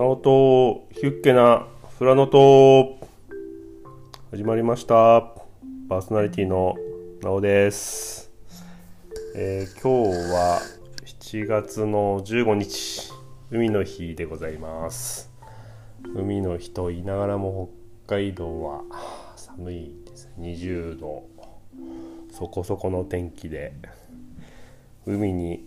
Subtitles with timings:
[0.00, 1.66] なおとヒュッケな
[1.98, 3.06] フラノト
[4.30, 5.20] 始まりました。
[5.90, 6.74] パーソナリティの
[7.20, 8.30] なおです、
[9.36, 10.62] えー今日は
[11.04, 13.12] 7月の15日。
[13.50, 15.30] 海の日でございます。
[16.14, 17.68] 海の日と言いながらも
[18.06, 18.80] 北海道は
[19.36, 21.24] 寒いです20度
[22.32, 23.74] そこそこの天気で。
[25.04, 25.62] 海に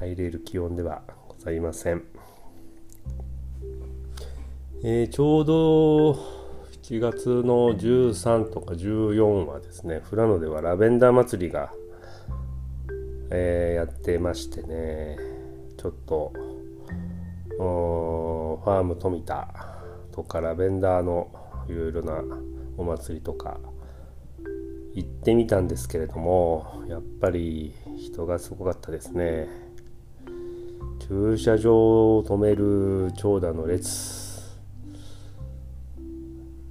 [0.00, 2.19] 入れる気温ではございません。
[4.82, 6.12] えーちょうど
[6.82, 11.70] 7月の13とか14はですね富良野ではラベンダー祭りが、
[13.30, 15.18] えーやってましてね
[15.76, 16.32] ちょっと
[17.58, 19.54] ファーム富田
[20.12, 21.28] とかラベンダーの
[21.68, 22.24] いろいろな
[22.78, 23.60] お祭りとか
[24.94, 29.46] 行ってみたんですけれどもやっぱり人がすごかったですね。
[31.06, 34.29] 駐車場を止める長蛇の列。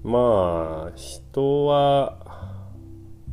[0.04, 2.18] まあ人は、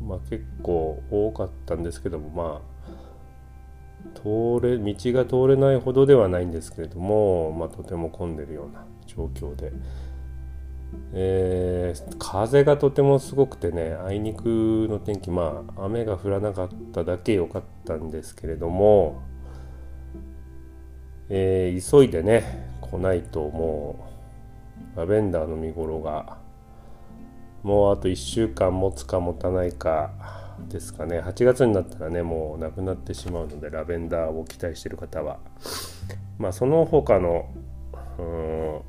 [0.01, 2.77] まあ、結構多かったんですけどもまあ
[4.15, 9.71] 通れ道が通れないほどではないんですけれども、まあ、とても混んでるような状況で、
[11.13, 19.21] えー風がとてもすごくてねあいにくの天気まあ雨が降らなかっただけ良かったんですけれども、
[21.29, 24.07] えー急いでね来ないとも
[24.95, 26.37] うラベンダーの見頃が
[27.63, 30.11] もうあと1週間持つか持たないか
[30.69, 31.19] ですかね。
[31.19, 35.39] 8月になったらねもうなくなってしまうのでラベンダーを期待してる方は。
[36.37, 37.49] まあその他の
[38.19, 38.81] うん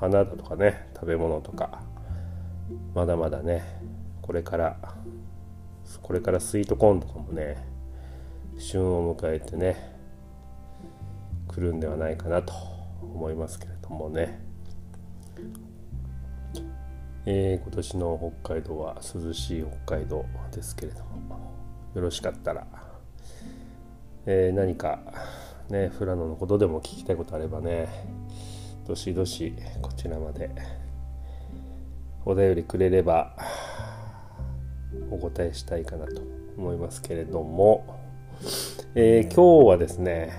[0.00, 1.82] 花だとかね食べ物とか
[2.94, 3.62] まだまだね
[4.22, 4.76] これから
[6.02, 7.56] これからスイートコーンとかもね
[8.58, 9.94] 旬を迎えてね
[11.48, 12.52] 来るんではないかなと
[13.02, 14.40] 思いますけれどもね。
[17.26, 21.54] えー今年の北海道は涼しい北海道ですけれども
[21.94, 22.66] よろしかったら、
[24.26, 25.00] えー何か
[25.70, 27.88] ね富良野のことでも聞きたいことあればね
[28.86, 30.50] どしどしこちらまで
[32.26, 33.34] お便りくれれば
[35.10, 36.20] お答えしたいかなと
[36.58, 38.00] 思いますけれども、
[38.94, 40.30] えー今日はですね、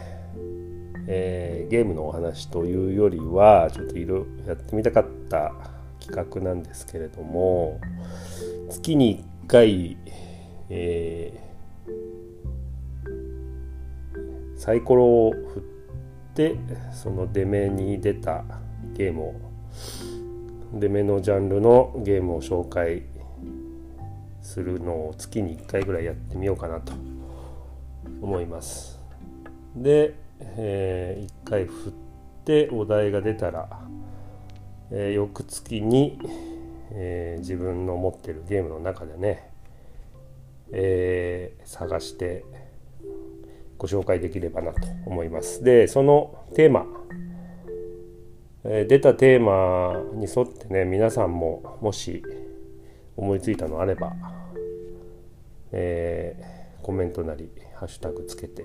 [1.07, 5.51] えーゲームのお話というよりはちょっといろいろやってみたかった
[6.07, 7.79] 企画なんですけれども
[8.69, 9.97] 月に1回、
[10.69, 11.45] えー
[14.65, 16.55] サイコロを振って
[16.91, 18.43] その出目に出た
[18.93, 19.35] ゲームを
[20.73, 23.03] 出目のジャンルのゲームを紹介
[24.41, 26.93] するのを月に1回ぐらいやってみようかなと
[28.21, 28.99] 思います。
[29.75, 31.91] で、え1回振っ
[32.43, 33.67] てお題が出たら、
[34.91, 36.19] えー翌月に、
[36.91, 39.49] えー自分の持ってるゲームの中でね、
[40.71, 42.45] えー探して
[43.77, 45.63] ご紹介できればなと思います。
[45.63, 46.85] でそのテーマ、
[48.63, 52.23] え出たテーマに沿ってね皆さんももし
[53.17, 54.13] 思いついたのあれば、
[55.71, 56.35] え
[56.81, 58.63] コメントなりハッシュタグつけて、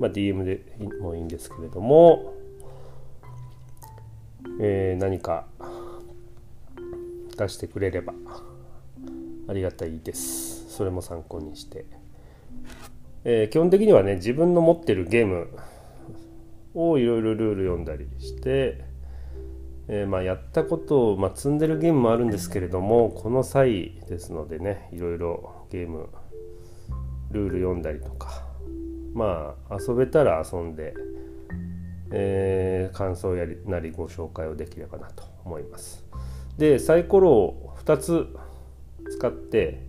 [0.00, 0.62] まあ、DM で
[1.00, 2.34] もいいんですけれども、
[4.60, 5.46] えー何か
[7.36, 8.14] 出してくれれば
[9.48, 10.74] ありがたいです。
[10.74, 11.84] それも参考にして。
[13.24, 15.48] えー基本的にはね自分の持ってるゲーム
[16.74, 18.84] をいろいろルール読んだりして、
[19.88, 26.10] えーまあ、やったことを、まあ、積んでるゲームもあるんですけれどもこの際ですのでねいろいろゲーム
[27.30, 28.44] ルール読んだりとか
[29.14, 30.94] まあ遊べたら遊んで、
[32.10, 36.04] えー感想やりなりご紹介をできればなと思います。
[36.58, 38.26] でサイコロを2つ
[39.10, 39.82] 使って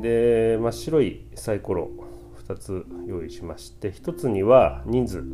[0.00, 1.90] で真っ白いサイコロ
[2.46, 5.24] 2つ用意しまして1つには人数、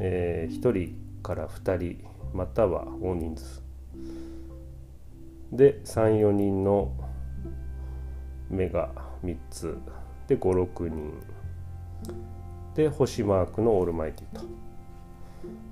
[0.00, 2.04] え1人から2人
[2.34, 3.62] または大人数。
[5.52, 6.92] で34人の
[8.50, 8.90] 目が
[9.24, 9.76] 3つ。
[10.26, 11.12] で56人。
[12.78, 14.46] で星マークのオールマイティと。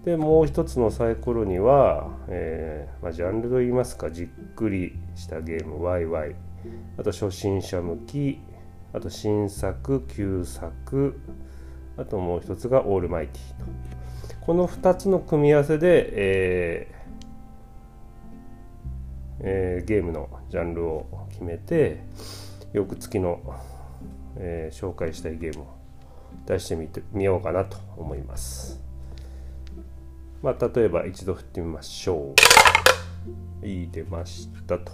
[0.04, 4.26] でもう一つのサイコロには、えーまあ、ジャンルといいますかじっ
[4.56, 6.34] くりしたゲームワイワイ。
[6.98, 8.40] あと初心者向き。
[8.92, 11.20] あと新作旧作。
[11.96, 14.44] あともう一つがオールマイティと。
[14.44, 16.96] この2つの組み合わせで、えー
[19.38, 22.02] えーゲームのジャンルを決めて
[22.72, 23.40] 翌月の、
[24.38, 25.75] えー紹介したいゲームを
[26.46, 28.80] 出してみてみようかなと思います。
[30.42, 32.34] まあ、例えば一度振ってみましょ
[33.62, 33.66] う。
[33.66, 34.92] いい出ましたと。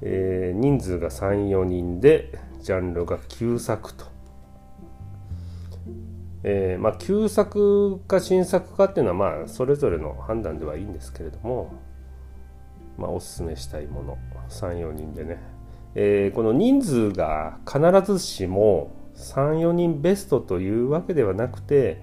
[0.00, 4.04] えー、人数が3、4人で、ジャンルが旧作と。
[6.44, 11.74] えー、まあ、旧作か新作かっていうのはまあそれぞれの判断ではいいんですけれども、
[12.96, 14.18] まあ、おすすめしたいもの
[14.48, 15.38] 34人でね、
[15.94, 17.80] えー、この人数が必
[18.12, 22.00] ずしも34人ベストというわけではなくて、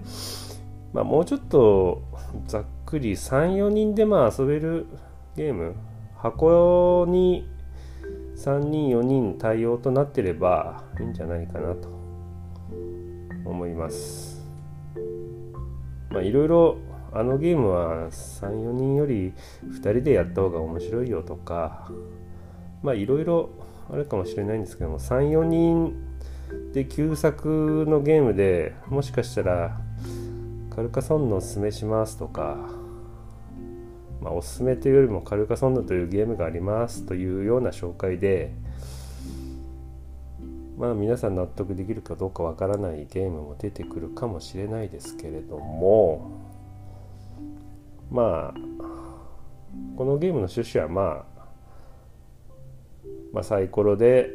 [0.92, 2.02] まあ、もうちょっと
[2.46, 4.86] ざっくり34人でまあ遊べる
[5.34, 5.74] ゲーム
[6.16, 7.48] 箱に
[8.36, 11.88] 3人4人対応となってればいいんじゃないかなと
[13.44, 14.46] 思います。
[16.10, 16.76] まあいろいろ
[17.12, 19.32] あのゲームは34人より
[19.64, 21.90] 2人でやった方が面白いよとか
[22.82, 23.48] まあいろいろ
[23.90, 26.05] あるかもしれないんですけども34人
[26.72, 29.80] で旧作のゲームでもしかしたら
[30.74, 32.58] カルカソンヌおすすめしますとか、
[34.20, 38.52] まあ、おすすめというよりもカルカソンヌというゲームがありますというような紹介で
[40.76, 46.30] まあ皆さん納得できるかどうかわからないゲームも出てくるかもしれないですけれども
[48.10, 48.54] まあ
[49.96, 51.46] このゲームの趣旨はまあ
[53.32, 54.28] まあサイコロで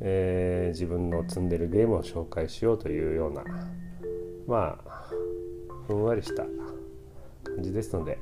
[0.00, 3.44] えー、自分の積んでるゲームを紹介しようというような
[4.46, 5.10] まあ
[5.86, 6.44] ふんわりした
[7.44, 8.18] 感じですので、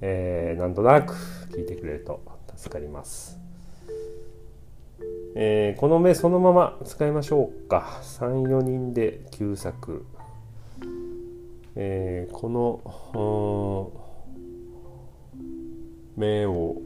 [0.00, 1.14] えー、なんとなく
[1.52, 2.22] 聞いてくれると
[2.56, 3.38] 助かります、
[5.36, 8.00] えー、この目そのまま使いましょうか。
[8.02, 10.04] 34人で旧作、
[11.76, 13.92] えー、この
[16.16, 16.76] 目を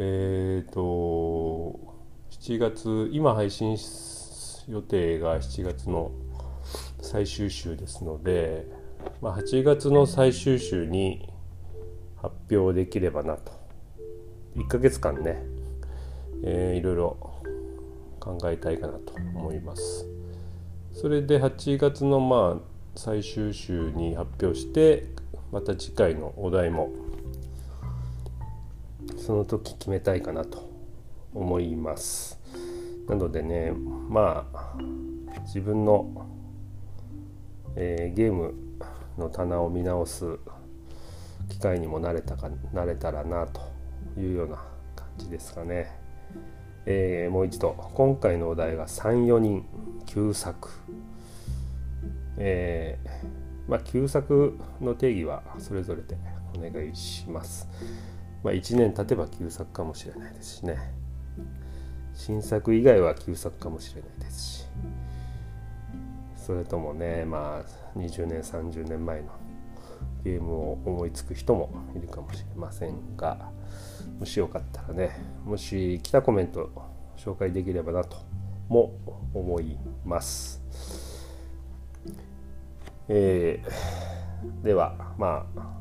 [0.00, 1.76] えっ、ー、と
[2.30, 3.76] 7月今配信
[4.68, 6.12] 予定が7月の
[7.00, 8.66] 最終週ですので、
[9.20, 11.28] まあ、8月の最終週に
[12.16, 13.52] 発表できればなと。
[14.54, 15.42] 1ヶ月間ね、
[16.44, 17.16] えー、いろいろ
[18.20, 20.06] 考えたいかなと思います。
[20.92, 22.60] それで8月のまあ
[22.94, 25.06] 最終週に発表して
[25.50, 26.92] また次回のお題も
[29.28, 30.70] その時決めたいかなと
[31.34, 32.40] 思います。
[33.06, 33.72] なのでね
[34.08, 34.74] まあ
[35.42, 36.26] 自分の、
[37.76, 38.54] えー、ゲーム
[39.18, 40.38] の棚を見直す
[41.50, 43.60] 機会にもなれたかなれたらなと
[44.18, 44.56] いうような
[44.96, 45.94] 感じですかね、
[46.86, 49.66] えー、もう一度今回のお題が34人
[50.06, 50.70] 旧作。
[52.38, 56.16] えー、まあ旧作の定義はそれぞれで
[56.56, 57.68] お願いします。
[58.42, 60.76] まあ、1年経てば旧作かもしれないですしね。
[62.14, 64.66] 新作以外は旧作かもしれないですし。
[66.48, 69.28] それともねまあ20年30年前の
[70.24, 73.50] ゲームを思いつく人もいるかもしれませんが
[74.18, 75.10] もしよかったらね
[75.44, 76.70] もし来たコメント
[77.18, 78.16] 紹介できればなと
[78.68, 78.94] も
[79.34, 79.76] 思い
[80.06, 80.62] ます。
[83.08, 85.77] えー、ではまあ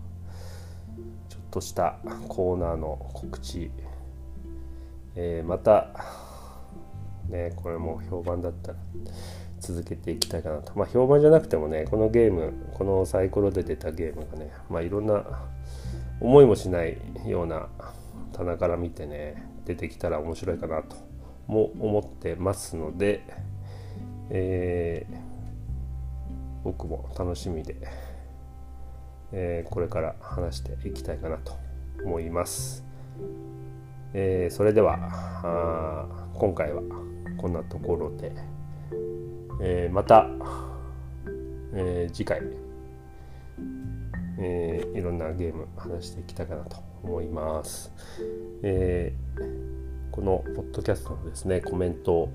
[1.58, 3.72] としたコーナーの告知、
[5.16, 5.90] えー、また
[7.30, 8.78] ねこれも評判だったら
[9.60, 10.74] 続けていきたいかなと。
[10.76, 15.24] まあ評判じゃなくてもねこのゲームこのサイコロで出たゲームがねまあいろんな
[16.22, 17.70] 思いもしないような
[18.34, 20.96] 棚から見てね出てきたら面白いかなと
[21.48, 23.24] も思ってますので、
[24.30, 25.16] えー、
[26.64, 27.78] 僕も楽しみで
[29.32, 31.54] えー、これから話していきたいかなと
[32.04, 32.84] 思います。
[34.14, 36.82] えー、それでは今回は
[37.38, 38.32] こんなところで、
[39.62, 40.28] えー、また、
[41.74, 42.42] え次回、
[44.40, 47.92] えいろんなゲーム話していきたいかなと思います。
[48.64, 49.14] え
[50.12, 52.28] このポッドキャストのですねコメント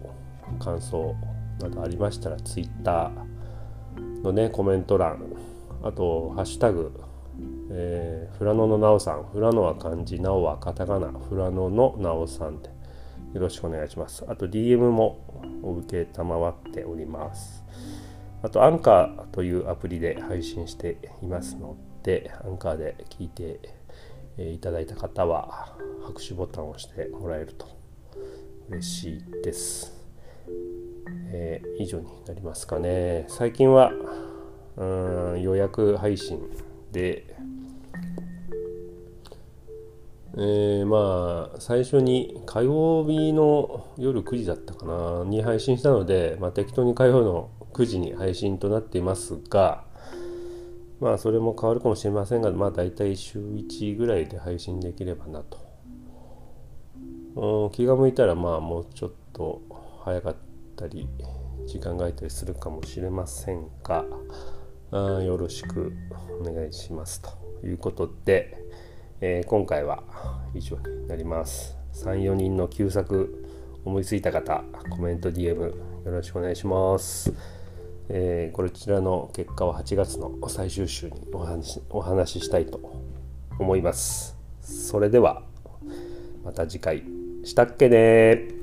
[0.61, 1.17] 感想
[1.61, 3.11] などありましたら Twitter
[4.23, 5.32] のねコメント欄
[5.83, 6.93] あと、ハッシュタグ、
[7.71, 12.69] えー、フラノのなおさん、フラノは漢字、なおはカタカナ、フラノのなおさんで
[13.35, 14.25] よろしくお願いします。
[14.29, 15.19] あと、DM も
[15.63, 17.65] お受けたまわっております。
[18.43, 23.61] あと、アンカーというアプリで配信していますので、アンカーで聞いて
[24.39, 27.67] いただいた方は、拍手ボタンを押してもらえると
[28.69, 30.03] 嬉しいです。
[31.35, 33.25] えー、以上になりますかね。
[33.29, 33.93] 最近は
[34.77, 34.85] う
[35.37, 36.41] ん予約配信
[36.93, 37.27] で、
[40.35, 45.25] えー、まあ最初に火曜日の夜9時だったかな。
[45.25, 49.85] に配信したので、まあ、適当に火曜の9時に配信となっていますが
[51.01, 55.59] まあそれも変わるかもしれませんがまあ大体週1ぐらいで配信できればなと、
[57.65, 59.63] うん、気が向いたらまあもうちょっと
[60.05, 60.37] 早かっ
[60.77, 61.09] たり
[61.67, 64.05] 時間が空いたりするかもしれませんが
[64.93, 65.95] あよろしく
[66.39, 68.59] お願いしますということで、
[69.23, 70.03] えー、今回は
[70.55, 71.77] 以上になります。
[71.95, 73.47] 34人の旧作
[73.87, 77.33] 思いついた方コメント DM よろしくお願いします。
[78.11, 82.79] えー、こちらの結果は8月の最終週にお話お話ししたいと
[83.59, 84.37] 思います。
[84.61, 85.43] それでは
[86.45, 87.03] また次回。
[87.45, 88.62] したっけね